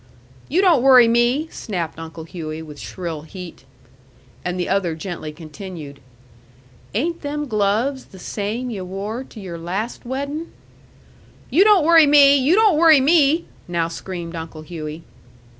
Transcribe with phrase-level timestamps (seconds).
[0.49, 3.65] "You don't worry me!" snapped Uncle Hughey, with shrill heat.
[4.43, 5.99] And the other gently continued,
[6.95, 10.51] "Ain't them gloves the same yu' wore to your last weddin'?"
[11.51, 12.35] "You don't worry me!
[12.35, 15.03] You don't worry me!" now screamed Uncle Hughey.